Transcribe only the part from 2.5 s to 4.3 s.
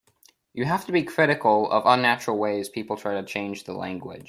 people try to change the language.